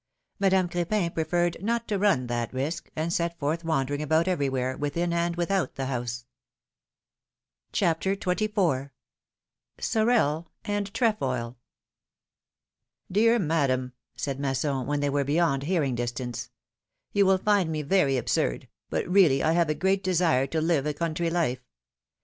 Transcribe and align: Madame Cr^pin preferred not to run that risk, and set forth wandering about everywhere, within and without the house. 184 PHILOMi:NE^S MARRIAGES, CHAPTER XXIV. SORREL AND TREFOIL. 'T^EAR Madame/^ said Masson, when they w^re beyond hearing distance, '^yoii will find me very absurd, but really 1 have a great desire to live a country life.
Madame 0.39 0.67
Cr^pin 0.67 1.13
preferred 1.13 1.57
not 1.61 1.87
to 1.87 1.99
run 1.99 2.25
that 2.25 2.51
risk, 2.51 2.89
and 2.95 3.13
set 3.13 3.37
forth 3.37 3.63
wandering 3.63 4.01
about 4.01 4.27
everywhere, 4.27 4.75
within 4.75 5.13
and 5.13 5.35
without 5.35 5.75
the 5.75 5.85
house. 5.85 6.25
184 7.77 8.33
PHILOMi:NE^S 8.33 8.39
MARRIAGES, 8.47 8.47
CHAPTER 8.47 8.59
XXIV. 9.79 9.85
SORREL 9.85 10.47
AND 10.65 10.93
TREFOIL. 10.95 11.57
'T^EAR 13.13 13.37
Madame/^ 13.45 13.91
said 14.15 14.39
Masson, 14.39 14.87
when 14.87 15.01
they 15.01 15.09
w^re 15.09 15.23
beyond 15.23 15.61
hearing 15.61 15.93
distance, 15.93 16.49
'^yoii 17.13 17.21
will 17.21 17.37
find 17.37 17.71
me 17.71 17.83
very 17.83 18.17
absurd, 18.17 18.67
but 18.89 19.07
really 19.07 19.41
1 19.43 19.53
have 19.53 19.69
a 19.69 19.75
great 19.75 20.03
desire 20.03 20.47
to 20.47 20.59
live 20.59 20.87
a 20.87 20.95
country 20.95 21.29
life. 21.29 21.63